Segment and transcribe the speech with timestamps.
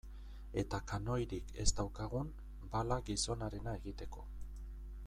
[0.61, 2.33] Eta kanoirik ez daukagun,
[2.73, 4.29] bala gizonarena egiteko.